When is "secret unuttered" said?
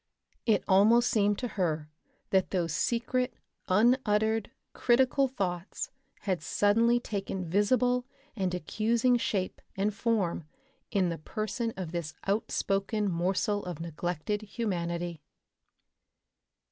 2.73-4.49